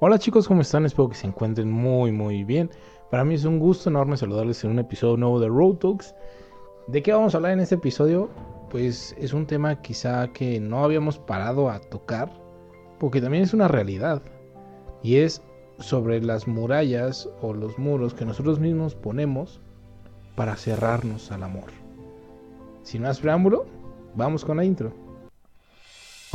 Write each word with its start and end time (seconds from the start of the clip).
Hola 0.00 0.20
chicos, 0.20 0.46
¿cómo 0.46 0.60
están? 0.60 0.86
Espero 0.86 1.08
que 1.08 1.16
se 1.16 1.26
encuentren 1.26 1.72
muy 1.72 2.12
muy 2.12 2.44
bien. 2.44 2.70
Para 3.10 3.24
mí 3.24 3.34
es 3.34 3.44
un 3.44 3.58
gusto 3.58 3.90
enorme 3.90 4.16
saludarles 4.16 4.62
en 4.62 4.70
un 4.70 4.78
episodio 4.78 5.16
nuevo 5.16 5.40
de 5.40 5.48
Road 5.48 5.74
Talks. 5.78 6.14
¿De 6.86 7.02
qué 7.02 7.12
vamos 7.12 7.34
a 7.34 7.38
hablar 7.38 7.50
en 7.50 7.58
este 7.58 7.74
episodio? 7.74 8.30
Pues 8.70 9.16
es 9.18 9.32
un 9.32 9.44
tema 9.44 9.82
quizá 9.82 10.28
que 10.28 10.60
no 10.60 10.84
habíamos 10.84 11.18
parado 11.18 11.68
a 11.68 11.80
tocar, 11.80 12.30
porque 13.00 13.20
también 13.20 13.42
es 13.42 13.52
una 13.52 13.66
realidad. 13.66 14.22
Y 15.02 15.16
es 15.16 15.42
sobre 15.80 16.22
las 16.22 16.46
murallas 16.46 17.28
o 17.42 17.52
los 17.52 17.76
muros 17.76 18.14
que 18.14 18.24
nosotros 18.24 18.60
mismos 18.60 18.94
ponemos 18.94 19.60
para 20.36 20.54
cerrarnos 20.54 21.32
al 21.32 21.42
amor. 21.42 21.72
Sin 22.84 23.02
más 23.02 23.18
preámbulo, 23.18 23.66
vamos 24.14 24.44
con 24.44 24.58
la 24.58 24.64
intro. 24.64 24.92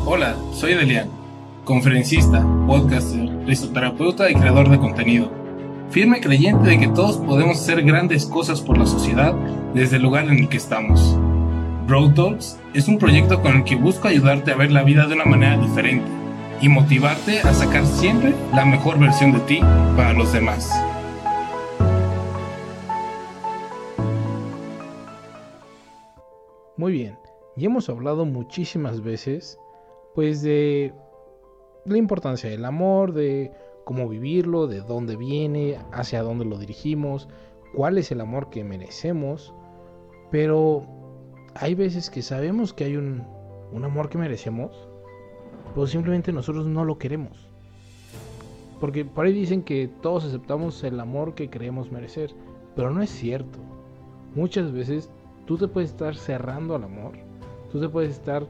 Hola, 0.06 0.36
soy 0.52 0.74
Delian 0.74 1.23
conferencista, 1.64 2.46
podcaster, 2.68 3.30
risoterapeuta 3.46 4.30
y 4.30 4.36
creador 4.36 4.70
de 4.70 4.80
contenido. 4.80 5.32
Firme 5.90 6.20
creyente 6.20 6.70
de 6.70 6.80
que 6.80 6.88
todos 6.88 7.18
podemos 7.18 7.60
hacer 7.60 7.84
grandes 7.84 8.26
cosas 8.26 8.62
por 8.62 8.78
la 8.78 8.86
sociedad 8.86 9.34
desde 9.74 9.98
el 9.98 10.04
lugar 10.04 10.26
en 10.26 10.40
el 10.40 10.50
que 10.50 10.58
estamos. 10.58 11.18
Road 11.88 12.14
Talks 12.16 12.58
es 12.74 12.88
un 12.88 12.98
proyecto 12.98 13.42
con 13.42 13.58
el 13.58 13.64
que 13.64 13.76
busco 13.76 14.08
ayudarte 14.08 14.52
a 14.52 14.56
ver 14.56 14.72
la 14.72 14.84
vida 14.84 15.06
de 15.08 15.16
una 15.16 15.26
manera 15.26 15.58
diferente 15.58 16.06
y 16.62 16.70
motivarte 16.70 17.40
a 17.40 17.54
sacar 17.54 17.86
siempre 17.86 18.34
la 18.54 18.66
mejor 18.66 18.98
versión 18.98 19.34
de 19.34 19.40
ti 19.42 19.60
para 19.96 20.14
los 20.14 20.32
demás. 20.34 20.72
Muy 26.76 26.92
bien, 26.92 27.18
y 27.56 27.66
hemos 27.66 27.88
hablado 27.88 28.26
muchísimas 28.26 29.02
veces 29.02 29.60
pues 30.16 30.42
de 30.42 30.94
la 31.86 31.98
importancia 31.98 32.50
del 32.50 32.66
amor, 32.66 33.14
de 33.14 33.52
cómo 33.84 34.08
vivirlo, 34.08 34.68
de 34.68 34.82
dónde 34.82 35.16
viene, 35.16 35.78
hacia 35.92 36.24
dónde 36.24 36.46
lo 36.46 36.58
dirigimos, 36.58 37.28
cuál 37.74 37.98
es 37.98 38.12
el 38.12 38.22
amor 38.22 38.50
que 38.50 38.64
merecemos. 38.64 39.54
Pero 40.32 40.86
hay 41.56 41.76
veces 41.76 42.10
que 42.10 42.22
sabemos 42.22 42.74
que 42.74 42.86
hay 42.86 42.96
un, 42.96 43.24
un 43.72 43.84
amor 43.84 44.10
que 44.10 44.18
merecemos, 44.18 44.88
pero 45.74 45.88
simplemente 45.88 46.32
nosotros 46.32 46.66
no 46.66 46.86
lo 46.86 46.98
queremos. 46.98 47.50
Porque 48.80 49.06
por 49.06 49.26
ahí 49.26 49.34
dicen 49.34 49.64
que 49.64 49.90
todos 50.02 50.26
aceptamos 50.26 50.84
el 50.84 51.00
amor 51.00 51.36
que 51.36 51.50
creemos 51.50 51.92
merecer, 51.92 52.34
pero 52.76 52.92
no 52.92 53.02
es 53.02 53.10
cierto. 53.10 53.60
Muchas 54.36 54.72
veces 54.72 55.10
tú 55.46 55.58
te 55.58 55.68
puedes 55.68 55.92
estar 55.92 56.16
cerrando 56.16 56.76
al 56.76 56.84
amor, 56.84 57.14
tú 57.72 57.80
te 57.80 57.90
puedes 57.90 58.12
estar 58.12 58.46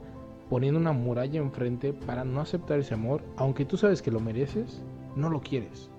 poniendo 0.49 0.79
una 0.79 0.91
muralla 0.91 1.39
enfrente 1.39 1.93
para 1.93 2.23
no 2.23 2.41
aceptar 2.41 2.79
ese 2.79 2.93
amor, 2.93 3.21
aunque 3.37 3.65
tú 3.65 3.77
sabes 3.77 4.01
que 4.01 4.11
lo 4.11 4.19
mereces, 4.19 4.81
no 5.15 5.29
lo 5.29 5.41
quieres. 5.41 5.89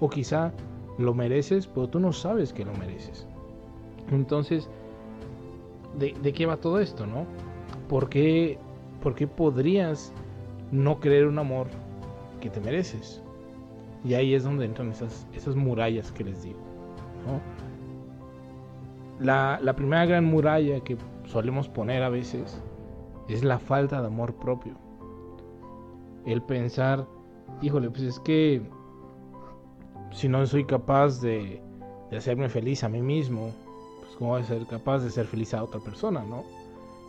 O 0.00 0.08
quizá 0.08 0.52
lo 0.98 1.14
mereces, 1.14 1.66
pero 1.66 1.88
tú 1.88 2.00
no 2.00 2.12
sabes 2.12 2.52
que 2.52 2.64
lo 2.64 2.72
mereces. 2.74 3.26
Entonces, 4.10 4.68
¿de, 5.98 6.32
qué 6.32 6.46
va 6.46 6.56
todo 6.56 6.80
esto, 6.80 7.06
no? 7.06 7.26
¿Por 7.88 8.08
qué, 8.08 8.58
¿Por 9.02 9.14
qué 9.14 9.26
podrías 9.26 10.12
no 10.70 11.00
creer 11.00 11.26
un 11.26 11.38
amor 11.38 11.66
que 12.40 12.50
te 12.50 12.60
mereces? 12.60 13.22
Y 14.04 14.14
ahí 14.14 14.34
es 14.34 14.44
donde 14.44 14.66
entran 14.66 14.90
esas, 14.90 15.56
murallas 15.56 16.12
que 16.12 16.24
les 16.24 16.42
digo. 16.42 16.58
La, 19.18 19.58
la 19.62 19.74
primera 19.74 20.04
gran 20.04 20.24
muralla 20.24 20.80
que 20.80 20.96
solemos 21.26 21.68
poner 21.68 22.02
a 22.02 22.10
veces 22.10 22.60
es 23.28 23.44
la 23.44 23.58
falta 23.58 24.00
de 24.00 24.06
amor 24.06 24.34
propio. 24.34 24.74
El 26.26 26.42
pensar, 26.42 27.06
híjole, 27.62 27.90
pues 27.90 28.02
es 28.02 28.20
que 28.20 28.62
si 30.12 30.28
no 30.28 30.46
soy 30.46 30.64
capaz 30.64 31.20
de, 31.20 31.60
hacerme 32.16 32.48
feliz 32.48 32.84
a 32.84 32.88
mí 32.88 33.02
mismo, 33.02 33.50
pues 34.00 34.16
cómo 34.16 34.30
voy 34.30 34.42
a 34.42 34.44
ser 34.44 34.64
capaz 34.66 35.00
de 35.00 35.10
ser 35.10 35.26
feliz 35.26 35.52
a 35.52 35.64
otra 35.64 35.80
persona, 35.80 36.22
¿no? 36.22 36.44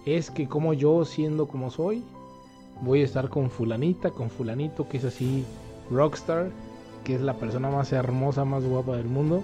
Es 0.06 0.32
que 0.32 0.48
como 0.48 0.74
yo 0.74 1.06
siendo 1.06 1.48
como 1.48 1.70
soy, 1.70 2.04
voy 2.82 3.02
a 3.02 3.06
estar 3.06 3.30
con 3.30 3.50
fulanita, 3.50 4.12
con 4.12 4.30
fulanito 4.30 4.90
que 4.90 4.98
es 4.98 5.06
así 5.06 5.46
rockstar, 5.92 6.50
que 7.04 7.16
es 7.16 7.22
la 7.22 7.36
persona 7.36 7.70
más 7.70 7.94
hermosa, 7.94 8.46
más 8.46 8.66
guapa 8.66 8.98
del 8.98 9.06
mundo, 9.06 9.44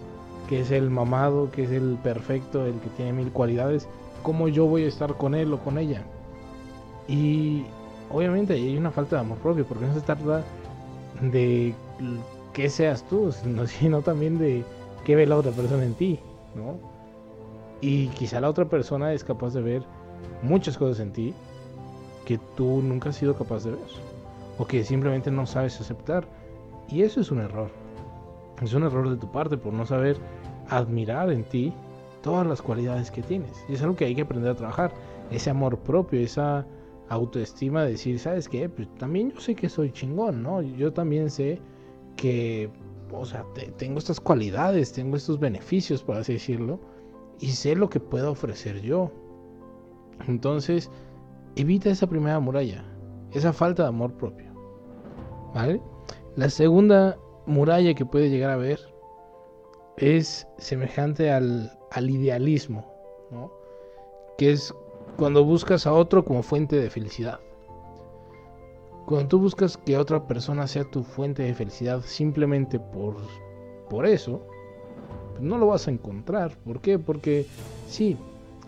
que 0.49 0.61
es 0.61 0.71
el 0.71 0.89
mamado, 0.89 1.51
que 1.51 1.63
es 1.63 1.71
el 1.71 1.97
perfecto, 2.03 2.65
el 2.65 2.79
que 2.79 2.89
tiene 2.89 3.13
mil 3.13 3.31
cualidades, 3.31 3.87
¿cómo 4.23 4.47
yo 4.47 4.65
voy 4.65 4.83
a 4.83 4.87
estar 4.87 5.15
con 5.17 5.35
él 5.35 5.53
o 5.53 5.59
con 5.59 5.77
ella? 5.77 6.03
Y 7.11 7.65
obviamente 8.09 8.53
hay 8.53 8.77
una 8.77 8.89
falta 8.89 9.17
de 9.17 9.21
amor 9.23 9.37
propio, 9.39 9.65
porque 9.65 9.85
no 9.85 9.93
se 9.93 9.99
trata 9.99 10.43
de 11.21 11.75
que 12.53 12.69
seas 12.69 13.03
tú, 13.03 13.31
sino 13.67 14.01
también 14.01 14.39
de 14.39 14.63
qué 15.05 15.15
ve 15.15 15.27
la 15.27 15.35
otra 15.35 15.51
persona 15.51 15.83
en 15.83 15.93
ti, 15.93 16.19
¿no? 16.55 16.77
Y 17.81 18.07
quizá 18.09 18.39
la 18.39 18.49
otra 18.49 18.65
persona 18.65 19.11
es 19.11 19.23
capaz 19.23 19.53
de 19.53 19.61
ver 19.61 19.83
muchas 20.41 20.77
cosas 20.77 20.99
en 21.01 21.11
ti 21.11 21.33
que 22.25 22.39
tú 22.55 22.81
nunca 22.81 23.09
has 23.09 23.15
sido 23.17 23.35
capaz 23.35 23.65
de 23.65 23.71
ver, 23.71 23.79
o 24.57 24.65
que 24.65 24.83
simplemente 24.85 25.29
no 25.31 25.45
sabes 25.45 25.81
aceptar. 25.81 26.25
Y 26.87 27.01
eso 27.01 27.19
es 27.19 27.31
un 27.31 27.39
error. 27.39 27.71
Es 28.61 28.73
un 28.73 28.83
error 28.83 29.09
de 29.09 29.17
tu 29.17 29.29
parte 29.31 29.57
por 29.57 29.73
no 29.73 29.85
saber 29.85 30.17
admirar 30.69 31.31
en 31.31 31.43
ti 31.43 31.73
todas 32.21 32.45
las 32.45 32.61
cualidades 32.61 33.11
que 33.11 33.23
tienes. 33.23 33.65
Y 33.67 33.73
es 33.73 33.81
algo 33.81 33.95
que 33.95 34.05
hay 34.05 34.15
que 34.15 34.21
aprender 34.21 34.51
a 34.51 34.55
trabajar. 34.55 34.91
Ese 35.31 35.49
amor 35.49 35.77
propio, 35.77 36.19
esa 36.19 36.65
autoestima, 37.11 37.83
decir, 37.83 38.17
¿sabes 38.19 38.47
qué? 38.47 38.69
Pues 38.69 38.87
también 38.95 39.31
yo 39.31 39.39
sé 39.41 39.53
que 39.53 39.67
soy 39.67 39.91
chingón, 39.91 40.41
¿no? 40.41 40.61
Yo 40.61 40.93
también 40.93 41.29
sé 41.29 41.59
que, 42.15 42.69
o 43.11 43.25
sea, 43.25 43.45
tengo 43.77 43.99
estas 43.99 44.19
cualidades, 44.21 44.93
tengo 44.93 45.17
estos 45.17 45.37
beneficios, 45.37 46.03
por 46.03 46.15
así 46.15 46.33
decirlo, 46.33 46.79
y 47.39 47.47
sé 47.47 47.75
lo 47.75 47.89
que 47.89 47.99
puedo 47.99 48.31
ofrecer 48.31 48.81
yo. 48.81 49.11
Entonces, 50.27 50.89
evita 51.57 51.89
esa 51.89 52.07
primera 52.07 52.39
muralla, 52.39 52.85
esa 53.31 53.51
falta 53.51 53.83
de 53.83 53.89
amor 53.89 54.13
propio. 54.13 54.49
¿Vale? 55.53 55.81
La 56.37 56.49
segunda 56.49 57.19
muralla 57.45 57.93
que 57.93 58.05
puede 58.05 58.29
llegar 58.29 58.51
a 58.51 58.55
ver 58.55 58.79
es 59.97 60.47
semejante 60.57 61.29
al, 61.29 61.77
al 61.91 62.09
idealismo, 62.09 62.89
¿no? 63.31 63.51
Que 64.37 64.51
es 64.51 64.73
cuando 65.17 65.43
buscas 65.43 65.85
a 65.87 65.93
otro 65.93 66.25
como 66.25 66.43
fuente 66.43 66.77
de 66.77 66.89
felicidad. 66.89 67.39
Cuando 69.05 69.27
tú 69.27 69.39
buscas 69.39 69.77
que 69.77 69.97
otra 69.97 70.25
persona 70.27 70.67
sea 70.67 70.83
tu 70.83 71.03
fuente 71.03 71.43
de 71.43 71.53
felicidad 71.53 72.01
simplemente 72.01 72.79
por, 72.79 73.15
por 73.89 74.05
eso, 74.05 74.41
pues 75.31 75.41
no 75.41 75.57
lo 75.57 75.67
vas 75.67 75.87
a 75.87 75.91
encontrar. 75.91 76.55
¿Por 76.63 76.81
qué? 76.81 76.97
Porque 76.97 77.45
sí, 77.87 78.17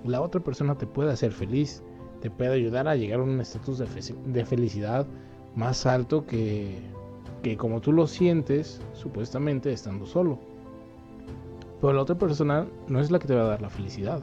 la 0.04 0.22
otra 0.22 0.42
persona 0.42 0.76
te 0.76 0.86
puede 0.86 1.12
hacer 1.12 1.32
feliz, 1.32 1.82
te 2.22 2.30
puede 2.30 2.54
ayudar 2.54 2.88
a 2.88 2.96
llegar 2.96 3.20
a 3.20 3.24
un 3.24 3.40
estatus 3.40 3.78
de, 3.78 3.88
de, 4.26 4.46
felicidad 4.46 5.06
más 5.56 5.86
alto 5.86 6.26
que, 6.26 6.80
que 7.42 7.58
como 7.58 7.80
tú 7.80 7.92
lo 7.92 8.08
sientes, 8.08 8.82
supuestamente 8.94 9.72
estando 9.72 10.06
solo. 10.06 10.40
Pero 11.80 11.94
la 11.94 12.02
otra 12.02 12.18
persona 12.18 12.66
no 12.88 13.00
es 13.00 13.12
la 13.12 13.20
que 13.20 13.28
te 13.28 13.36
va 13.36 13.44
a 13.44 13.48
dar 13.48 13.62
la 13.62 13.70
felicidad. 13.70 14.22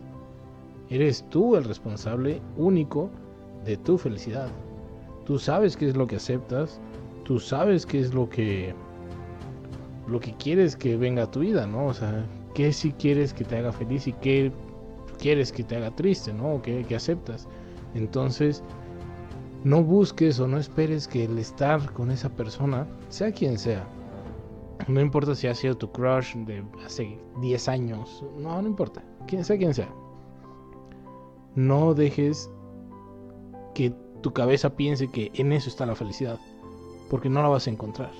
Eres 0.90 1.24
tú 1.30 1.54
el 1.54 1.62
responsable 1.62 2.42
único 2.56 3.10
de 3.64 3.76
tu 3.76 3.96
felicidad. 3.96 4.48
Tú 5.24 5.38
sabes 5.38 5.76
qué 5.76 5.88
es 5.88 5.96
lo 5.96 6.08
que 6.08 6.16
aceptas, 6.16 6.80
tú 7.24 7.38
sabes 7.38 7.86
qué 7.86 8.00
es 8.00 8.12
lo 8.12 8.28
que 8.28 8.74
lo 10.08 10.18
que 10.18 10.34
quieres 10.34 10.74
que 10.74 10.96
venga 10.96 11.22
a 11.22 11.30
tu 11.30 11.40
vida, 11.40 11.64
¿no? 11.68 11.86
O 11.86 11.94
sea, 11.94 12.26
qué 12.54 12.72
si 12.72 12.90
quieres 12.92 13.32
que 13.32 13.44
te 13.44 13.58
haga 13.58 13.70
feliz 13.70 14.08
y 14.08 14.12
qué 14.14 14.50
quieres 15.18 15.52
que 15.52 15.62
te 15.62 15.76
haga 15.76 15.94
triste, 15.94 16.32
¿no? 16.32 16.54
O 16.54 16.62
qué, 16.62 16.84
aceptas. 16.96 17.46
Entonces, 17.94 18.64
no 19.62 19.84
busques 19.84 20.40
o 20.40 20.48
no 20.48 20.58
esperes 20.58 21.06
que 21.06 21.26
el 21.26 21.38
estar 21.38 21.92
con 21.92 22.10
esa 22.10 22.30
persona, 22.30 22.88
sea 23.08 23.30
quien 23.30 23.56
sea, 23.56 23.86
no 24.88 25.00
importa 25.00 25.36
si 25.36 25.46
ha 25.46 25.54
sido 25.54 25.76
tu 25.76 25.92
crush 25.92 26.34
de 26.34 26.64
hace 26.84 27.16
10 27.40 27.68
años, 27.68 28.24
no, 28.36 28.60
no 28.60 28.66
importa, 28.66 29.04
quien 29.28 29.44
sea 29.44 29.56
quien 29.56 29.74
sea 29.74 29.88
no 31.54 31.94
dejes 31.94 32.50
que 33.74 33.92
tu 34.22 34.32
cabeza 34.32 34.70
piense 34.76 35.08
que 35.08 35.30
en 35.34 35.52
eso 35.52 35.68
está 35.68 35.86
la 35.86 35.94
felicidad, 35.94 36.38
porque 37.08 37.28
no 37.28 37.42
la 37.42 37.48
vas 37.48 37.66
a 37.66 37.70
encontrar. 37.70 38.10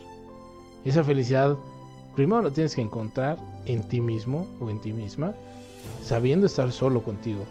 Esa 0.84 1.04
felicidad 1.04 1.56
primero 2.14 2.42
la 2.42 2.50
tienes 2.50 2.74
que 2.74 2.82
encontrar 2.82 3.38
en 3.66 3.82
ti 3.88 4.00
mismo 4.00 4.46
o 4.60 4.70
en 4.70 4.80
ti 4.80 4.92
misma, 4.92 5.34
sabiendo 6.02 6.46
estar 6.46 6.72
solo 6.72 7.02
contigo, 7.02 7.44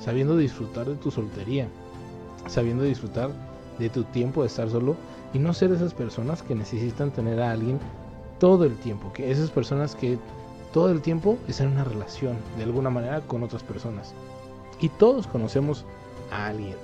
sabiendo 0.00 0.36
disfrutar 0.36 0.86
de 0.86 0.96
tu 0.96 1.10
soltería, 1.10 1.68
sabiendo 2.46 2.84
disfrutar 2.84 3.30
de 3.78 3.90
tu 3.90 4.04
tiempo 4.04 4.42
de 4.42 4.48
estar 4.48 4.70
solo 4.70 4.96
y 5.34 5.38
no 5.38 5.52
ser 5.52 5.72
esas 5.72 5.92
personas 5.92 6.42
que 6.42 6.54
necesitan 6.54 7.10
tener 7.10 7.40
a 7.40 7.50
alguien 7.50 7.78
todo 8.38 8.64
el 8.64 8.76
tiempo, 8.76 9.12
que 9.12 9.30
esas 9.30 9.50
personas 9.50 9.94
que 9.94 10.18
todo 10.72 10.90
el 10.90 11.02
tiempo 11.02 11.38
están 11.48 11.68
en 11.68 11.72
una 11.74 11.84
relación 11.84 12.36
de 12.56 12.64
alguna 12.64 12.90
manera 12.90 13.20
con 13.22 13.42
otras 13.42 13.62
personas. 13.62 14.14
Y 14.80 14.88
todos 14.90 15.26
conocemos 15.26 15.84
a 16.30 16.46
alguien, 16.48 16.76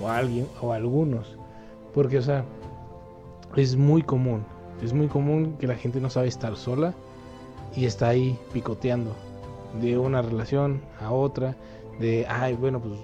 o 0.00 0.08
a 0.08 0.18
alguien, 0.18 0.46
o 0.60 0.72
a 0.72 0.76
algunos. 0.76 1.36
Porque, 1.94 2.18
o 2.18 2.22
sea, 2.22 2.44
es 3.56 3.76
muy 3.76 4.02
común 4.02 4.44
Es 4.82 4.92
muy 4.92 5.08
común 5.08 5.56
que 5.58 5.66
la 5.66 5.74
gente 5.74 6.00
no 6.00 6.08
sabe 6.08 6.28
estar 6.28 6.56
sola 6.56 6.94
y 7.76 7.84
está 7.84 8.08
ahí 8.08 8.38
picoteando 8.52 9.14
de 9.80 9.98
una 9.98 10.22
relación 10.22 10.80
a 11.00 11.12
otra, 11.12 11.54
de, 12.00 12.26
ay, 12.28 12.54
bueno, 12.54 12.80
pues 12.80 12.94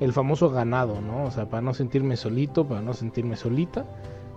el 0.00 0.12
famoso 0.12 0.50
ganado, 0.50 1.00
¿no? 1.00 1.24
O 1.24 1.30
sea, 1.30 1.48
para 1.48 1.62
no 1.62 1.72
sentirme 1.72 2.16
solito, 2.16 2.66
para 2.66 2.82
no 2.82 2.92
sentirme 2.92 3.36
solita, 3.36 3.86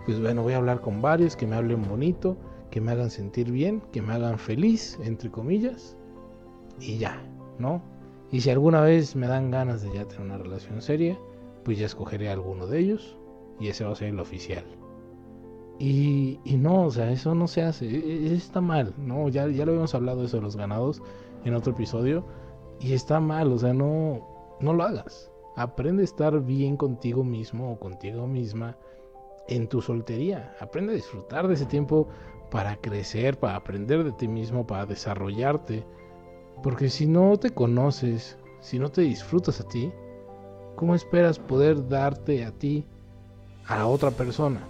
pues 0.06 0.22
bueno, 0.22 0.44
voy 0.44 0.54
a 0.54 0.58
hablar 0.58 0.80
con 0.80 1.02
varios 1.02 1.36
que 1.36 1.48
me 1.48 1.56
hablen 1.56 1.84
bonito, 1.84 2.38
que 2.72 2.80
me 2.80 2.92
hagan 2.92 3.10
sentir 3.10 3.52
bien, 3.52 3.82
que 3.92 4.02
me 4.02 4.14
hagan 4.14 4.40
feliz, 4.40 4.98
entre 5.04 5.30
comillas, 5.30 5.98
y 6.80 6.98
ya, 6.98 7.22
¿no? 7.58 7.82
Y 8.32 8.42
si 8.42 8.50
alguna 8.50 8.82
vez 8.82 9.16
me 9.16 9.28
dan 9.28 9.52
ganas 9.52 9.82
de 9.82 9.92
ya 9.94 10.06
tener 10.06 10.26
una 10.26 10.38
relación 10.38 10.82
seria, 10.82 11.20
pues 11.64 11.78
ya 11.78 11.86
escogeré 11.86 12.30
alguno 12.30 12.68
de 12.68 12.80
ellos 12.80 13.18
y 13.60 13.68
ese 13.68 13.84
va 13.86 13.92
a 13.92 13.96
ser 13.96 14.10
el 14.10 14.20
oficial. 14.20 14.66
Y, 15.80 16.40
y 16.44 16.58
no, 16.58 16.86
o 16.86 16.92
sea, 16.92 17.12
eso 17.12 17.34
no 17.34 17.48
se 17.48 17.62
hace, 17.62 17.88
e, 17.88 18.28
e, 18.28 18.34
está 18.36 18.60
mal, 18.60 18.94
¿no? 18.98 19.30
Ya, 19.30 19.48
ya 19.48 19.66
lo 19.66 19.72
habíamos 19.72 19.96
hablado 19.96 20.24
eso 20.24 20.38
de 20.38 20.44
los 20.44 20.58
ganados 20.58 21.02
en 21.46 21.54
otro 21.54 21.72
episodio 21.72 22.26
y 22.80 22.94
está 22.94 23.20
mal, 23.20 23.52
o 23.52 23.58
sea, 23.58 23.74
no, 23.74 24.58
no 24.60 24.74
lo 24.74 24.84
hagas. 24.84 25.32
Aprende 25.56 26.04
a 26.04 26.06
estar 26.06 26.40
bien 26.42 26.78
contigo 26.78 27.24
mismo 27.24 27.72
o 27.72 27.80
contigo 27.80 28.28
misma 28.28 28.78
en 29.48 29.68
tu 29.68 29.82
soltería. 29.82 30.56
Aprende 30.60 30.94
a 30.94 30.96
disfrutar 30.96 31.48
de 31.48 31.56
ese 31.56 31.66
tiempo 31.66 32.08
para 32.52 32.78
crecer, 32.78 33.40
para 33.40 33.56
aprender 33.56 34.04
de 34.04 34.12
ti 34.12 34.28
mismo, 34.28 34.66
para 34.66 34.86
desarrollarte. 34.86 35.86
Porque 36.62 36.90
si 36.90 37.06
no 37.06 37.38
te 37.38 37.52
conoces, 37.52 38.38
si 38.60 38.80
no 38.80 38.90
te 38.90 39.02
disfrutas 39.02 39.62
a 39.62 39.68
ti, 39.68 39.92
¿cómo 40.76 40.94
esperas 40.94 41.40
poder 41.40 41.88
darte 41.88 42.44
a 42.44 42.52
ti 42.52 42.86
a 43.66 43.78
la 43.78 43.88
otra 43.88 44.12
persona? 44.12 44.68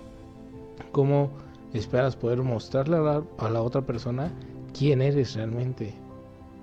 ¿Cómo 0.91 1.31
esperas 1.73 2.15
poder 2.15 2.43
mostrarle 2.43 2.97
a 2.97 3.49
la, 3.49 3.61
otra 3.61 3.81
persona 3.81 4.31
quién 4.77 5.01
eres 5.01 5.33
realmente? 5.35 5.95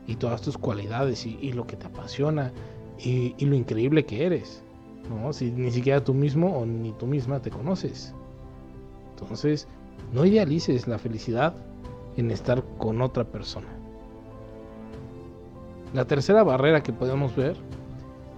Y 0.06 0.14
todas 0.14 0.42
tus 0.42 0.56
cualidades 0.56 1.26
y, 1.26 1.52
lo 1.52 1.66
que 1.66 1.76
te 1.76 1.86
apasiona 1.86 2.52
y, 2.96 3.34
y, 3.36 3.46
lo 3.46 3.56
increíble 3.56 4.06
que 4.06 4.26
eres. 4.26 4.62
¿no? 5.10 5.32
Si 5.32 5.50
ni 5.50 5.72
siquiera 5.72 6.04
tú 6.04 6.14
mismo 6.14 6.56
o 6.56 6.64
ni 6.64 6.92
tú 6.92 7.06
misma 7.06 7.42
te 7.42 7.50
conoces. 7.50 8.14
Entonces, 9.10 9.66
no 10.12 10.24
idealices 10.24 10.86
la 10.86 10.98
felicidad 10.98 11.56
en 12.16 12.30
estar 12.30 12.62
con 12.78 13.02
otra 13.02 13.24
persona. 13.24 13.66
La 15.94 16.04
tercera 16.04 16.42
barrera 16.42 16.82
que 16.82 16.92
podemos 16.92 17.34
ver 17.36 17.56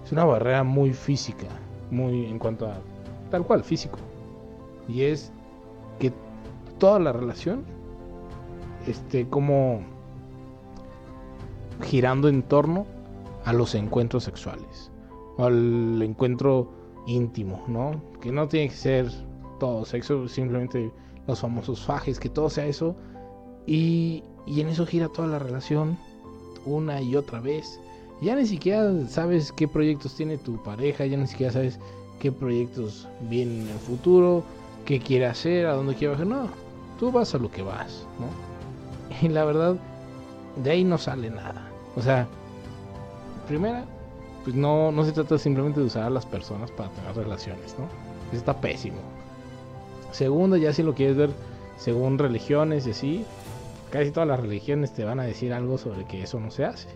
es 0.04 0.12
una 0.12 0.24
barrera 0.24 0.64
muy 0.64 0.92
física, 0.92 1.46
muy 1.90 2.26
en 2.26 2.38
cuanto 2.38 2.66
a 2.66 2.78
tal 3.30 3.44
cual 3.44 3.64
físico. 3.64 3.98
Y 4.88 5.02
es 5.02 5.32
que 5.98 6.12
toda 6.78 6.98
la 6.98 7.12
relación 7.12 7.64
esté 8.86 9.28
como 9.28 9.80
girando 11.82 12.28
en 12.28 12.42
torno 12.42 12.86
a 13.44 13.52
los 13.52 13.74
encuentros 13.74 14.24
sexuales 14.24 14.90
o 15.36 15.44
al 15.44 16.00
encuentro 16.02 16.70
íntimo, 17.06 17.64
¿no? 17.68 18.00
Que 18.20 18.32
no 18.32 18.48
tiene 18.48 18.68
que 18.68 18.74
ser 18.74 19.10
todo 19.58 19.84
sexo, 19.84 20.28
simplemente 20.28 20.92
los 21.26 21.40
famosos 21.40 21.84
fajes, 21.84 22.18
que 22.20 22.28
todo 22.28 22.50
sea 22.50 22.66
eso. 22.66 22.94
Y, 23.66 24.22
y 24.46 24.60
en 24.60 24.68
eso 24.68 24.86
gira 24.86 25.08
toda 25.08 25.28
la 25.28 25.38
relación 25.38 25.98
una 26.68 27.00
y 27.00 27.16
otra 27.16 27.40
vez. 27.40 27.80
Ya 28.20 28.34
ni 28.34 28.46
siquiera 28.46 28.92
sabes 29.08 29.52
qué 29.52 29.68
proyectos 29.68 30.14
tiene 30.14 30.38
tu 30.38 30.62
pareja, 30.62 31.06
ya 31.06 31.16
ni 31.16 31.26
siquiera 31.26 31.52
sabes 31.52 31.78
qué 32.18 32.32
proyectos 32.32 33.06
vienen 33.28 33.62
en 33.62 33.68
el 33.68 33.78
futuro, 33.78 34.42
qué 34.84 35.00
quiere 35.00 35.26
hacer, 35.26 35.66
a 35.66 35.74
dónde 35.74 35.94
quiere 35.94 36.12
bajar. 36.12 36.26
No, 36.26 36.48
tú 36.98 37.12
vas 37.12 37.34
a 37.34 37.38
lo 37.38 37.50
que 37.50 37.62
vas, 37.62 38.06
¿no? 38.18 38.26
Y 39.22 39.28
la 39.28 39.44
verdad, 39.44 39.76
de 40.62 40.70
ahí 40.70 40.84
no 40.84 40.98
sale 40.98 41.30
nada. 41.30 41.68
O 41.96 42.02
sea, 42.02 42.26
primera, 43.46 43.84
pues 44.44 44.54
no, 44.54 44.92
no 44.92 45.04
se 45.04 45.12
trata 45.12 45.38
simplemente 45.38 45.80
de 45.80 45.86
usar 45.86 46.04
a 46.04 46.10
las 46.10 46.26
personas 46.26 46.70
para 46.72 46.90
tener 46.90 47.14
relaciones, 47.14 47.76
¿no? 47.78 47.84
Eso 48.28 48.38
está 48.38 48.60
pésimo. 48.60 48.98
Segunda, 50.10 50.58
ya 50.58 50.72
si 50.72 50.82
lo 50.82 50.94
quieres 50.94 51.16
ver 51.16 51.30
según 51.78 52.18
religiones 52.18 52.86
y 52.86 52.90
así, 52.90 53.24
casi 53.90 54.10
todas 54.10 54.28
las 54.28 54.40
religiones 54.40 54.92
te 54.92 55.04
van 55.04 55.20
a 55.20 55.24
decir 55.24 55.52
algo 55.52 55.78
sobre 55.78 56.04
que 56.06 56.22
eso 56.22 56.40
no 56.40 56.50
se 56.50 56.64
hace. 56.64 56.88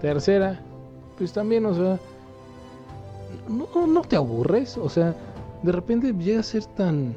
Tercera, 0.00 0.60
pues 1.16 1.32
también, 1.32 1.66
o 1.66 1.74
sea, 1.74 1.98
no, 3.48 3.86
no 3.86 4.02
te 4.02 4.16
aburres, 4.16 4.78
o 4.78 4.88
sea, 4.88 5.14
de 5.62 5.72
repente 5.72 6.12
llega 6.12 6.40
a 6.40 6.44
ser 6.44 6.64
tan, 6.64 7.14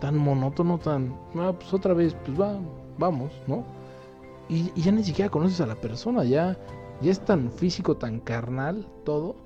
tan 0.00 0.16
monótono, 0.16 0.78
tan, 0.78 1.14
ah, 1.36 1.52
pues 1.52 1.72
otra 1.72 1.94
vez, 1.94 2.16
pues 2.24 2.40
va, 2.40 2.58
vamos, 2.98 3.30
¿no? 3.46 3.64
Y, 4.48 4.72
ya 4.80 4.92
ni 4.92 5.04
siquiera 5.04 5.30
conoces 5.30 5.60
a 5.60 5.66
la 5.66 5.76
persona, 5.76 6.24
ya, 6.24 6.58
ya 7.00 7.10
es 7.10 7.20
tan 7.20 7.50
físico, 7.50 7.96
tan 7.96 8.20
carnal 8.20 8.86
todo, 9.04 9.36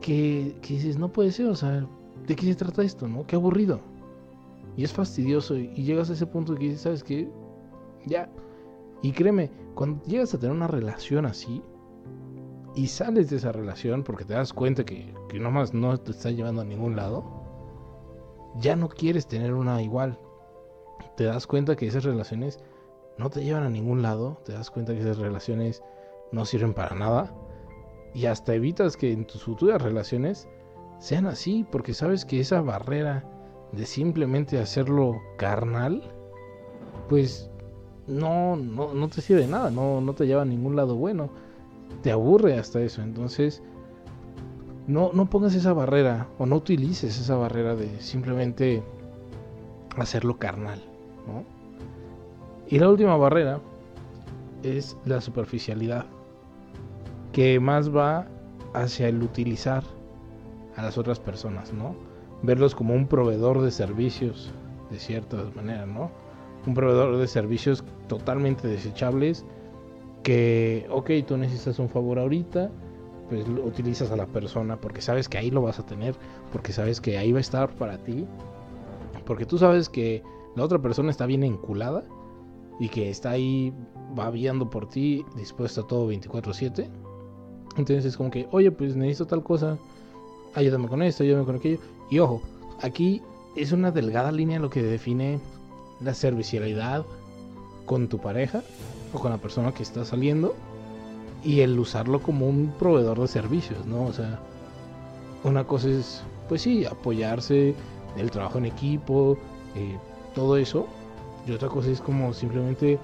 que, 0.00 0.56
que 0.60 0.74
dices, 0.74 0.98
no 0.98 1.12
puede 1.12 1.30
ser, 1.32 1.46
o 1.46 1.54
sea, 1.54 1.86
¿de 2.26 2.36
qué 2.36 2.46
se 2.46 2.54
trata 2.54 2.82
esto, 2.82 3.08
no? 3.08 3.26
Qué 3.26 3.36
aburrido. 3.36 3.80
Y 4.76 4.84
es 4.84 4.92
fastidioso 4.92 5.56
y, 5.56 5.68
llegas 5.74 6.10
a 6.10 6.14
ese 6.14 6.26
punto 6.26 6.54
que 6.54 6.64
dices, 6.64 6.80
¿sabes 6.80 7.04
qué? 7.04 7.28
Ya. 8.06 8.28
Y 9.02 9.12
créeme, 9.12 9.50
cuando 9.74 10.04
llegas 10.04 10.34
a 10.34 10.38
tener 10.38 10.54
una 10.54 10.66
relación 10.66 11.26
así 11.26 11.62
y 12.74 12.86
sales 12.86 13.30
de 13.30 13.36
esa 13.36 13.52
relación 13.52 14.02
porque 14.02 14.24
te 14.24 14.34
das 14.34 14.52
cuenta 14.52 14.84
que, 14.84 15.14
que 15.28 15.38
nomás 15.38 15.74
no 15.74 15.98
te 15.98 16.12
está 16.12 16.30
llevando 16.30 16.62
a 16.62 16.64
ningún 16.64 16.96
lado, 16.96 17.24
ya 18.56 18.76
no 18.76 18.88
quieres 18.88 19.26
tener 19.26 19.52
una 19.52 19.82
igual. 19.82 20.18
Te 21.16 21.24
das 21.24 21.46
cuenta 21.46 21.76
que 21.76 21.86
esas 21.86 22.04
relaciones 22.04 22.60
no 23.18 23.30
te 23.30 23.44
llevan 23.44 23.64
a 23.64 23.70
ningún 23.70 24.02
lado, 24.02 24.40
te 24.44 24.52
das 24.52 24.70
cuenta 24.70 24.94
que 24.94 25.00
esas 25.00 25.18
relaciones 25.18 25.82
no 26.32 26.44
sirven 26.44 26.74
para 26.74 26.94
nada 26.96 27.32
y 28.14 28.26
hasta 28.26 28.54
evitas 28.54 28.96
que 28.96 29.12
en 29.12 29.26
tus 29.26 29.44
futuras 29.44 29.82
relaciones 29.82 30.48
sean 30.98 31.26
así 31.26 31.66
porque 31.70 31.94
sabes 31.94 32.24
que 32.24 32.40
esa 32.40 32.60
barrera 32.60 33.24
de 33.72 33.86
simplemente 33.86 34.58
hacerlo 34.58 35.20
carnal, 35.36 36.02
pues 37.08 37.50
no, 38.06 38.56
no, 38.56 38.94
no 38.94 39.08
te 39.08 39.20
sirve 39.20 39.42
de 39.42 39.48
nada, 39.48 39.70
no, 39.70 40.00
no 40.00 40.12
te 40.14 40.26
lleva 40.26 40.42
a 40.42 40.46
ningún 40.46 40.76
lado 40.76 40.96
bueno. 40.96 41.30
Te 42.02 42.10
aburre 42.10 42.58
hasta 42.58 42.80
eso. 42.80 43.02
Entonces, 43.02 43.62
no, 44.86 45.10
no 45.12 45.30
pongas 45.30 45.54
esa 45.54 45.72
barrera 45.72 46.28
o 46.38 46.46
no 46.46 46.56
utilices 46.56 47.18
esa 47.18 47.36
barrera 47.36 47.74
de 47.74 48.00
simplemente 48.00 48.82
hacerlo 49.96 50.38
carnal. 50.38 50.82
Y 52.68 52.78
la 52.78 52.88
última 52.88 53.16
barrera 53.16 53.60
es 54.62 54.96
la 55.04 55.20
superficialidad, 55.20 56.06
que 57.32 57.60
más 57.60 57.94
va 57.94 58.26
hacia 58.72 59.08
el 59.08 59.22
utilizar 59.22 59.84
a 60.76 60.82
las 60.82 60.98
otras 60.98 61.20
personas, 61.20 61.72
¿no? 61.72 61.94
Verlos 62.42 62.74
como 62.74 62.94
un 62.94 63.06
proveedor 63.06 63.60
de 63.60 63.70
servicios, 63.70 64.52
de 64.90 64.98
cierta 64.98 65.36
manera, 65.54 65.86
¿no? 65.86 66.10
Un 66.66 66.74
proveedor 66.74 67.16
de 67.16 67.26
servicios 67.26 67.84
totalmente 68.08 68.68
desechables 68.68 69.44
que, 70.22 70.86
ok, 70.90 71.10
tú 71.26 71.36
necesitas 71.36 71.78
un 71.78 71.88
favor 71.88 72.18
ahorita, 72.18 72.70
pues 73.28 73.46
lo 73.48 73.64
utilizas 73.64 74.10
a 74.10 74.16
la 74.16 74.26
persona 74.26 74.80
porque 74.80 75.00
sabes 75.00 75.28
que 75.28 75.38
ahí 75.38 75.50
lo 75.50 75.62
vas 75.62 75.78
a 75.78 75.86
tener, 75.86 76.14
porque 76.52 76.72
sabes 76.72 77.00
que 77.00 77.18
ahí 77.18 77.32
va 77.32 77.38
a 77.38 77.42
estar 77.42 77.74
para 77.74 77.98
ti, 77.98 78.26
porque 79.26 79.46
tú 79.46 79.58
sabes 79.58 79.88
que 79.88 80.22
la 80.56 80.64
otra 80.64 80.80
persona 80.80 81.10
está 81.10 81.26
bien 81.26 81.42
enculada 81.44 82.04
y 82.80 82.88
que 82.88 83.10
está 83.10 83.30
ahí 83.30 83.72
babiando 84.14 84.70
por 84.70 84.88
ti, 84.88 85.24
dispuesta 85.36 85.82
a 85.82 85.86
todo 85.86 86.06
24/7. 86.08 86.88
Entonces 87.76 88.04
es 88.04 88.16
como 88.16 88.30
que, 88.30 88.46
oye, 88.52 88.70
pues 88.70 88.96
necesito 88.96 89.26
tal 89.26 89.42
cosa, 89.42 89.76
ayúdame 90.54 90.88
con 90.88 91.02
esto, 91.02 91.22
ayúdame 91.24 91.44
con 91.44 91.56
aquello. 91.56 91.78
Y 92.10 92.18
ojo, 92.18 92.40
aquí 92.80 93.20
es 93.56 93.72
una 93.72 93.90
delgada 93.90 94.32
línea 94.32 94.58
lo 94.58 94.70
que 94.70 94.82
define 94.82 95.40
la 96.00 96.14
servicialidad 96.14 97.04
con 97.86 98.08
tu 98.08 98.18
pareja 98.18 98.62
o 99.12 99.18
con 99.18 99.30
la 99.30 99.38
persona 99.38 99.72
que 99.72 99.82
está 99.82 100.04
saliendo 100.04 100.54
y 101.44 101.60
el 101.60 101.78
usarlo 101.78 102.22
como 102.22 102.48
un 102.48 102.72
proveedor 102.78 103.20
de 103.20 103.28
servicios, 103.28 103.84
¿no? 103.86 104.04
O 104.06 104.12
sea, 104.12 104.40
una 105.44 105.64
cosa 105.64 105.88
es, 105.88 106.22
pues 106.48 106.62
sí, 106.62 106.86
apoyarse, 106.86 107.74
el 108.16 108.30
trabajo 108.30 108.58
en 108.58 108.66
equipo, 108.66 109.36
eh, 109.74 109.98
todo 110.34 110.56
eso. 110.56 110.86
Y 111.46 111.52
otra 111.52 111.68
cosa 111.68 111.90
es 111.90 112.00
como 112.00 112.32
simplemente, 112.32 112.98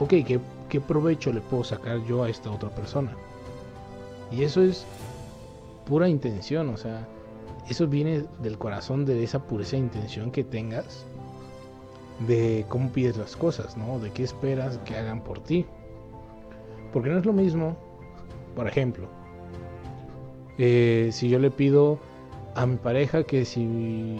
ok, 0.00 0.08
¿qué, 0.26 0.40
¿qué 0.70 0.80
provecho 0.80 1.32
le 1.32 1.42
puedo 1.42 1.62
sacar 1.62 2.02
yo 2.06 2.22
a 2.22 2.30
esta 2.30 2.50
otra 2.50 2.70
persona? 2.70 3.12
Y 4.32 4.42
eso 4.42 4.62
es 4.62 4.86
pura 5.86 6.08
intención, 6.08 6.70
o 6.70 6.78
sea, 6.78 7.06
eso 7.68 7.86
viene 7.86 8.24
del 8.42 8.56
corazón 8.56 9.04
de 9.04 9.22
esa 9.22 9.40
pureza 9.40 9.72
de 9.72 9.82
intención 9.82 10.30
que 10.30 10.42
tengas 10.44 11.04
de 12.20 12.64
cómo 12.68 12.90
pides 12.90 13.16
las 13.16 13.36
cosas, 13.36 13.76
¿no? 13.76 13.98
De 13.98 14.10
qué 14.10 14.22
esperas 14.22 14.78
que 14.78 14.96
hagan 14.96 15.22
por 15.22 15.40
ti. 15.40 15.66
Porque 16.92 17.10
no 17.10 17.18
es 17.18 17.26
lo 17.26 17.32
mismo, 17.32 17.76
por 18.54 18.68
ejemplo, 18.68 19.08
eh, 20.58 21.10
si 21.12 21.28
yo 21.28 21.38
le 21.38 21.50
pido 21.50 21.98
a 22.54 22.66
mi 22.66 22.76
pareja 22.76 23.24
que 23.24 23.44
si 23.44 24.16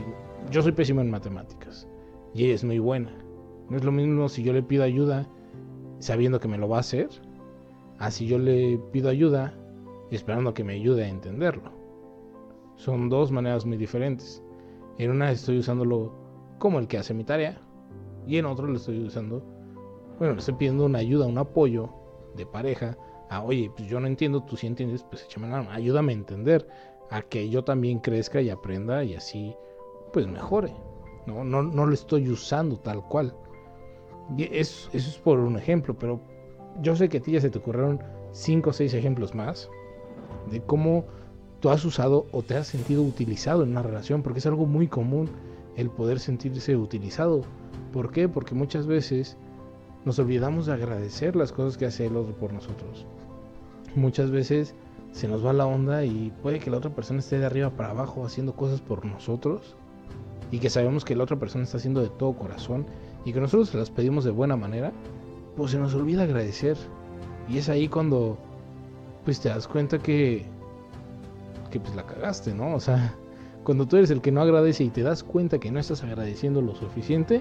yo 0.51 0.63
soy 0.63 0.73
pésimo 0.73 1.01
en 1.01 1.11
matemáticas, 1.11 1.87
y 2.35 2.45
ella 2.45 2.55
es 2.55 2.65
muy 2.65 2.81
buena. 2.81 3.13
No 3.71 3.77
es 3.77 3.85
lo 3.85 3.93
mismo 3.93 4.29
si 4.29 4.43
yo 4.43 4.53
le 4.53 4.63
pido 4.63 4.83
ayuda 4.83 5.27
sabiendo 6.01 6.41
que 6.41 6.49
me 6.49 6.59
lo 6.59 6.69
va 6.69 6.79
a 6.79 6.81
hacer, 6.81 7.09
a 7.99 8.11
si 8.11 8.27
yo 8.27 8.39
le 8.39 8.79
pido 8.93 9.09
ayuda 9.09 9.55
esperando 10.11 10.53
que 10.53 10.65
me 10.65 10.75
ayude 10.75 11.05
a 11.05 11.09
entenderlo. 11.09 11.73
Son 12.77 13.09
dos 13.09 13.31
maneras 13.31 13.65
muy 13.65 13.77
diferentes. 13.77 14.43
En 14.99 15.13
una 15.13 15.31
estoy 15.31 15.59
usándolo 15.59 16.13
como 16.59 16.81
el 16.81 16.89
que 16.89 16.99
hace 16.99 17.15
mi 17.15 17.25
tarea 17.25 17.61
y 18.27 18.39
en 18.39 18.47
otro 18.47 18.67
le 18.67 18.77
estoy 18.77 19.03
usando, 19.05 19.43
bueno, 20.19 20.35
le 20.35 20.41
estoy 20.41 20.55
pidiendo 20.55 20.87
una 20.87 20.99
ayuda, 20.99 21.27
un 21.27 21.39
apoyo 21.39 21.91
de 22.37 22.47
pareja. 22.47 22.97
A, 23.31 23.43
oye, 23.43 23.71
pues 23.75 23.89
yo 23.89 24.01
no 24.01 24.07
entiendo, 24.07 24.43
tú 24.43 24.57
sí 24.57 24.67
entiendes, 24.67 25.05
pues 25.05 25.25
échame 25.25 25.49
la 25.49 25.59
mano, 25.59 25.71
ayúdame 25.71 26.13
a 26.13 26.17
entender, 26.17 26.67
a 27.11 27.23
que 27.23 27.49
yo 27.49 27.65
también 27.65 27.99
crezca 27.99 28.41
y 28.41 28.51
aprenda 28.51 29.05
y 29.05 29.15
así 29.15 29.55
pues 30.13 30.27
mejore. 30.27 30.73
No, 31.27 31.43
no, 31.43 31.63
no 31.63 31.87
lo 31.87 31.95
estoy 31.95 32.29
usando 32.29 32.77
tal 32.77 33.03
cual. 33.09 33.35
Eso, 34.39 34.91
eso 34.93 35.11
es 35.11 35.19
por 35.19 35.39
un 35.39 35.57
ejemplo, 35.57 35.95
pero 35.99 36.21
yo 36.81 36.97
sé 36.97 37.09
que 37.09 37.19
a 37.19 37.21
ti 37.21 37.33
ya 37.33 37.41
se 37.41 37.51
te 37.51 37.59
ocurrieron 37.59 38.01
5 38.33 38.71
o 38.71 38.73
6 38.73 38.95
ejemplos 38.95 39.35
más 39.35 39.71
de 40.51 40.61
cómo 40.61 41.05
tú 41.61 41.71
has 41.71 41.85
usado 41.85 42.27
o 42.33 42.43
te 42.43 42.57
has 42.57 42.67
sentido 42.67 43.03
utilizado 43.03 43.63
en 43.63 43.71
una 43.71 43.83
relación, 43.83 44.23
porque 44.23 44.39
es 44.39 44.47
algo 44.47 44.67
muy 44.67 44.87
común 44.87 45.31
el 45.77 45.91
poder 45.91 46.19
sentirse 46.19 46.77
utilizado. 46.77 47.43
¿Por 47.93 48.11
qué? 48.11 48.29
Porque 48.29 48.55
muchas 48.55 48.87
veces 48.87 49.37
nos 50.05 50.19
olvidamos 50.19 50.67
de 50.67 50.73
agradecer 50.73 51.37
las 51.37 51.53
cosas 51.53 51.77
que 51.77 51.87
hace 51.87 52.07
el 52.07 52.17
otro 52.17 52.35
por 52.35 52.53
nosotros. 52.53 53.07
Muchas 53.95 54.31
veces 54.31 54.75
se 55.13 55.29
nos 55.29 55.45
va 55.45 55.53
la 55.53 55.67
onda 55.67 56.05
y 56.05 56.33
puede 56.43 56.59
que 56.59 56.71
la 56.71 56.79
otra 56.79 56.95
persona 56.95 57.21
esté 57.21 57.39
de 57.39 57.47
arriba 57.47 57.71
para 57.71 57.91
abajo 57.91 58.25
haciendo 58.25 58.55
cosas 58.55 58.81
por 58.81 59.05
nosotros 59.05 59.77
y 60.51 60.59
que 60.59 60.71
sabemos 60.71 61.05
que 61.05 61.15
la 61.15 61.25
otra 61.25 61.39
persona 61.39 61.65
está 61.65 61.79
haciendo 61.79 62.03
de 62.03 62.09
todo 62.09 62.35
corazón 62.35 62.87
y 63.25 63.33
que 63.33 63.41
nosotros 63.41 63.71
se 63.71 63.79
las 63.79 63.91
pedimos 63.91 64.25
de 64.25 64.31
buena 64.31 64.57
manera, 64.57 64.93
pues 65.57 65.71
se 65.71 65.79
nos 65.79 65.95
olvida 65.95 66.25
agradecer. 66.25 66.77
Y 67.49 67.59
es 67.59 67.69
ahí 67.69 67.89
cuando 67.89 68.37
pues 69.25 69.41
te 69.41 69.49
das 69.49 69.67
cuenta 69.69 69.99
que 69.99 70.45
que 71.71 71.81
pues 71.81 71.95
la 71.97 72.07
cagaste, 72.07 72.55
¿no? 72.55 72.75
O 72.75 72.81
sea, 72.81 73.17
cuando 73.65 73.87
tú 73.87 73.97
eres 73.97 74.11
el 74.11 74.21
que 74.21 74.31
no 74.31 74.43
agradece 74.43 74.85
y 74.85 74.91
te 74.91 75.03
das 75.03 75.25
cuenta 75.25 75.59
que 75.59 75.71
no 75.71 75.81
estás 75.81 76.05
agradeciendo 76.05 76.61
lo 76.61 76.75
suficiente, 76.75 77.41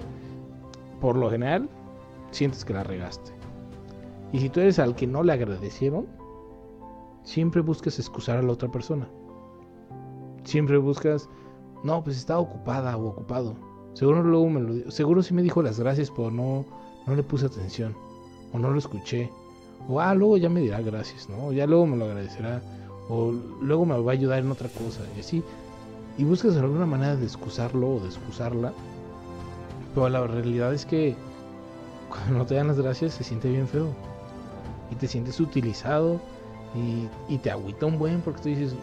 por 1.02 1.18
lo 1.18 1.30
general 1.30 1.70
sientes 2.32 2.66
que 2.66 2.74
la 2.74 2.84
regaste. 2.84 3.32
Y 4.32 4.40
si 4.40 4.50
tú 4.50 4.62
eres 4.62 4.80
al 4.80 4.96
que 4.96 5.06
no 5.06 5.22
le 5.22 5.34
agradecieron, 5.34 6.08
siempre 7.24 7.62
buscas 7.62 8.00
excusar 8.00 8.38
a 8.38 8.42
la 8.42 8.54
otra 8.54 8.72
persona. 8.72 9.08
Siempre 10.44 10.78
buscas, 10.78 11.30
no, 11.84 12.04
pues 12.04 12.18
estaba 12.18 12.40
ocupada 12.40 12.98
o 12.98 13.08
ocupado. 13.08 13.56
Seguro 13.94 14.24
luego 14.24 14.50
me 14.50 14.60
lo 14.60 14.92
seguro 14.92 15.22
sí 15.22 15.34
me 15.34 15.44
dijo 15.44 15.62
las 15.62 15.80
gracias, 15.80 16.10
pero 16.10 16.32
no 16.32 16.66
no 17.06 17.16
le 17.16 17.24
puse 17.24 17.46
atención 17.46 17.96
o 18.52 18.60
no 18.60 18.72
lo 18.72 18.80
escuché. 18.80 19.30
O 19.90 20.00
ah, 20.00 20.16
luego 20.16 20.38
ya 20.38 20.50
me 20.50 20.62
dirá 20.62 20.82
gracias, 20.82 21.30
¿no? 21.30 21.52
Ya 21.52 21.68
luego 21.68 21.86
me 21.86 21.98
lo 21.98 22.06
agradecerá 22.06 22.62
o 23.10 23.34
luego 23.62 23.86
me 23.86 24.00
va 24.00 24.12
a 24.12 24.14
ayudar 24.14 24.40
en 24.40 24.52
otra 24.52 24.70
cosa 24.70 25.02
y 25.16 25.20
así. 25.20 25.44
Y 26.18 26.24
buscas 26.24 26.56
alguna 26.58 26.86
manera 26.86 27.16
de 27.16 27.26
excusarlo 27.26 27.96
o 27.96 28.00
de 28.00 28.08
excusarla. 28.08 28.74
Pero 29.94 30.10
la 30.10 30.26
realidad 30.28 30.74
es 30.74 30.86
que 30.86 31.16
cuando 32.10 32.40
no 32.40 32.46
te 32.46 32.56
dan 32.56 32.68
las 32.68 32.80
gracias 32.80 33.14
se 33.14 33.24
siente 33.24 33.50
bien 33.50 33.68
feo. 33.68 33.88
Y 34.92 34.96
te 34.96 35.08
sientes 35.08 35.40
utilizado 35.40 36.20
y, 36.76 37.08
y 37.34 37.38
te 37.40 37.52
agüita 37.52 37.86
un 37.86 37.98
buen 37.98 38.22
porque 38.22 38.42
tú 38.42 38.50
dices, 38.50 38.76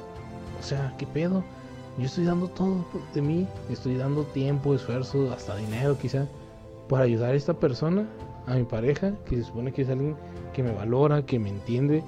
o 0.59 0.63
sea, 0.63 0.95
¿qué 0.99 1.07
pedo? 1.07 1.45
Yo 1.99 2.07
estoy 2.07 2.25
dando 2.25 2.49
todo 2.49 2.85
de 3.15 3.21
mí, 3.21 3.47
estoy 3.69 3.97
dando 3.97 4.25
tiempo, 4.25 4.75
esfuerzo, 4.75 5.33
hasta 5.33 5.57
dinero 5.57 5.99
quizá, 5.99 6.27
para 6.89 7.05
ayudar 7.05 7.33
a 7.33 7.35
esta 7.35 7.55
persona, 7.55 8.07
a 8.47 8.55
mi 8.55 8.65
pareja, 8.65 9.13
que 9.27 9.37
se 9.37 9.45
supone 9.45 9.73
que 9.73 9.83
es 9.83 9.91
alguien 9.91 10.17
que 10.53 10.63
me 10.63 10.73
valora, 10.73 11.25
que 11.27 11.39
me 11.39 11.51
entiende, 11.51 12.03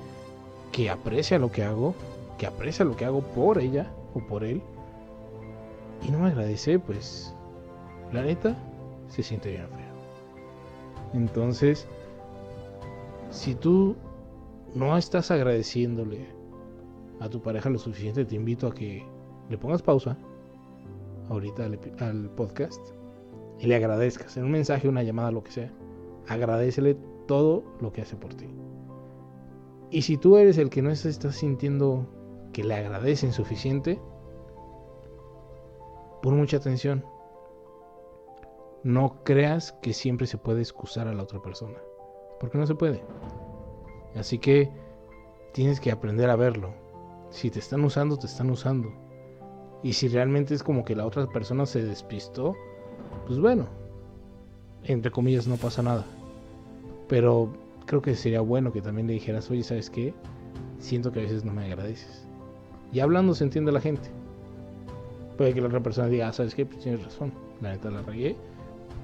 que 0.73 0.91
aprecia 0.91 1.39
lo 1.39 1.51
que 1.53 1.63
hago, 1.63 1.95
que 2.39 2.47
aprecia 2.47 2.85
lo 2.85 2.97
que 2.97 3.05
hago 3.05 3.21
por 3.21 3.59
ella 3.59 3.91
o 4.15 4.21
por 4.21 4.45
él, 4.45 4.63
y 6.07 6.11
no 6.11 6.19
me 6.19 6.29
agradece, 6.29 6.79
pues 6.79 7.35
la 8.13 8.23
neta 8.23 8.57
se 9.09 9.23
siente 9.23 9.51
bien 9.51 9.69
feo. 9.69 9.93
Entonces, 11.15 11.87
si 13.31 13.55
tú 13.55 13.97
no 14.75 14.97
estás 14.97 15.31
agradeciéndole 15.31 16.27
a 17.21 17.29
tu 17.29 17.41
pareja 17.41 17.71
lo 17.71 17.79
suficiente, 17.79 18.25
te 18.25 18.35
invito 18.35 18.67
a 18.67 18.75
que 18.75 19.05
le 19.49 19.59
pongas 19.59 19.83
pausa 19.83 20.17
ahorita 21.29 21.69
al, 22.01 22.31
podcast 22.31 22.81
y 23.59 23.67
le 23.67 23.77
agradezcas 23.77 24.37
en 24.37 24.45
un 24.45 24.51
mensaje, 24.51 24.89
una 24.89 25.03
llamada, 25.03 25.31
lo 25.31 25.45
que 25.45 25.53
sea. 25.53 25.73
Agradecele 26.29 26.97
todo 27.27 27.63
lo 27.81 27.93
que 27.93 28.03
hace 28.03 28.17
por 28.17 28.35
ti. 28.35 28.47
Y 29.91 30.03
si 30.03 30.17
tú 30.17 30.37
eres 30.37 30.59
el 30.59 30.71
que 30.71 30.83
no 30.83 30.95
se 30.95 31.11
está 31.11 31.33
sintiendo 31.33 32.07
que 32.53 32.65
le 32.65 32.75
agradecen 32.75 33.33
suficiente, 33.33 34.01
pon 36.23 36.37
mucha 36.37 36.57
atención. 36.57 37.05
No 38.85 39.23
creas 39.25 39.73
que 39.83 39.93
siempre 39.93 40.27
se 40.27 40.39
puede 40.39 40.61
excusar 40.61 41.09
a 41.09 41.15
la 41.15 41.23
otra 41.23 41.43
persona, 41.43 41.79
porque 42.41 42.59
no 42.59 42.67
se 42.67 42.75
puede. 42.75 43.03
Así 44.17 44.39
que 44.39 44.71
tienes 45.53 45.81
que 45.81 45.93
aprender 45.93 46.31
a 46.31 46.37
verlo. 46.37 46.75
Si 47.31 47.51
te 47.51 47.59
están 47.59 47.85
usando, 47.85 48.17
te 48.17 48.27
están 48.27 48.51
usando. 48.51 48.89
Y 49.83 49.95
si 49.95 50.09
realmente 50.09 50.55
es 50.55 50.63
como 50.63 50.85
que 50.85 50.95
la 50.95 51.07
otra 51.07 51.27
persona 51.27 51.67
se 51.67 51.83
despistó, 51.83 52.55
pues 53.27 53.39
bueno, 53.39 53.67
entre 54.85 55.11
comillas 55.11 55.47
no 55.47 55.57
pasa 55.57 55.83
nada. 55.83 56.05
Pero 57.09 57.53
creo 57.87 58.01
que 58.01 58.15
sería 58.15 58.41
bueno 58.41 58.73
que 58.73 58.81
también 58.81 59.07
le 59.07 59.15
dijeras, 59.15 59.51
oye, 59.51 59.63
¿sabes 59.63 59.91
qué? 59.91 60.15
Siento 60.79 61.11
que 61.13 61.21
a 61.21 61.23
veces 61.23 61.45
no 61.45 61.53
me 61.53 61.65
agradeces. 61.65 62.27
Y 62.93 63.01
hablando 63.01 63.35
se 63.35 63.45
entiende 63.45 63.73
la 63.73 63.81
gente. 63.81 64.22
Puede 65.37 65.55
que 65.55 65.61
la 65.61 65.69
otra 65.69 65.83
persona 65.83 66.09
diga, 66.09 66.29
ah, 66.29 66.33
¿sabes 66.33 66.55
qué? 66.55 66.67
Pues 66.67 66.81
tienes 66.81 67.03
razón, 67.03 67.33
la 67.61 67.73
neta 67.73 67.91
la 67.91 68.03
regué. 68.03 68.37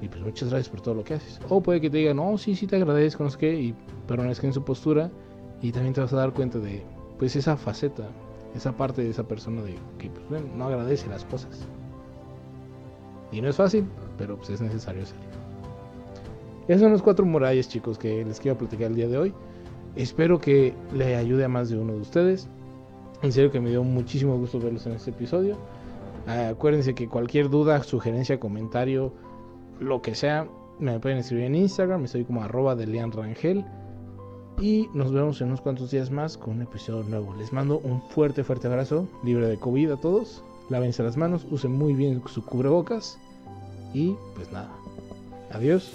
Y 0.01 0.09
pues 0.09 0.21
muchas 0.23 0.51
gracias 0.51 0.69
por 0.69 0.81
todo 0.81 0.95
lo 0.95 1.05
que 1.05 1.15
haces. 1.15 1.41
O 1.49 1.61
puede 1.61 1.81
que 1.81 1.91
te 1.91 1.99
diga, 1.99 2.15
no, 2.15 2.39
sí, 2.39 2.55
sí 2.55 2.67
te 2.67 2.77
agradezco, 2.77 3.25
no 3.25 3.31
sé 3.31 3.39
qué, 3.39 3.55
y 3.55 3.75
permanezca 4.07 4.47
en 4.47 4.53
su 4.53 4.65
postura. 4.65 5.11
Y 5.61 5.73
también 5.73 5.95
te 5.95 6.01
vas 6.01 6.13
a 6.13 6.17
dar 6.17 6.33
cuenta 6.33 6.59
de, 6.59 6.83
pues, 7.19 7.35
esa 7.35 7.57
faceta, 7.57 8.09
esa 8.55 8.77
parte 8.77 9.03
de 9.03 9.11
esa 9.11 9.27
persona 9.27 9.63
de 9.63 9.75
que 9.99 10.09
pues, 10.11 10.43
no 10.57 10.67
agradece 10.67 11.09
las 11.09 11.25
cosas. 11.25 11.67
Y 13.33 13.41
no 13.41 13.49
es 13.49 13.57
fácil, 13.57 13.85
pero 14.17 14.37
pues 14.37 14.51
es 14.51 14.61
necesario 14.61 15.03
hacerlo. 15.03 15.25
Esos 16.67 16.83
son 16.83 16.93
los 16.93 17.03
cuatro 17.03 17.25
murallas, 17.25 17.69
chicos, 17.69 17.99
que 17.99 18.25
les 18.25 18.41
quiero 18.41 18.59
platicar 18.59 18.89
el 18.89 18.95
día 18.95 19.09
de 19.09 19.19
hoy. 19.19 19.35
Espero 19.97 20.41
que 20.41 20.75
le 20.95 21.17
ayude 21.17 21.45
a 21.45 21.49
más 21.49 21.71
de 21.71 21.79
uno 21.79 21.95
de 21.95 22.01
ustedes. 22.01 22.49
En 23.23 23.33
serio 23.33 23.51
que 23.51 23.61
me 23.61 23.71
dio 23.71 23.83
muchísimo 23.83 24.37
gusto 24.37 24.61
verlos 24.61 24.87
en 24.87 24.93
este 24.93 25.11
episodio. 25.11 25.57
Acuérdense 26.29 26.95
que 26.95 27.09
cualquier 27.09 27.49
duda, 27.49 27.83
sugerencia, 27.83 28.39
comentario, 28.39 29.13
lo 29.81 30.03
que 30.03 30.15
sea, 30.15 30.47
me 30.79 30.99
pueden 31.01 31.19
escribir 31.19 31.47
en 31.47 31.55
Instagram. 31.55 32.05
Estoy 32.05 32.25
como 32.25 32.43
arroba 32.43 32.75
de 32.75 32.87
Lean 32.87 33.13
Rangel. 33.13 33.65
Y 34.61 34.89
nos 34.93 35.13
vemos 35.13 35.41
en 35.41 35.49
unos 35.49 35.61
cuantos 35.61 35.91
días 35.91 36.11
más 36.11 36.37
con 36.37 36.57
un 36.57 36.63
episodio 36.63 37.05
nuevo. 37.05 37.35
Les 37.37 37.53
mando 37.53 37.79
un 37.79 38.03
fuerte, 38.11 38.43
fuerte 38.43 38.67
abrazo, 38.67 39.07
libre 39.23 39.47
de 39.47 39.57
COVID 39.57 39.93
a 39.93 39.97
todos. 39.97 40.43
Lávense 40.69 41.03
las 41.03 41.17
manos, 41.17 41.47
usen 41.51 41.73
muy 41.73 41.95
bien 41.95 42.23
su 42.27 42.45
cubrebocas. 42.45 43.19
Y 43.95 44.17
pues 44.35 44.51
nada. 44.51 44.71
Adiós. 45.53 45.93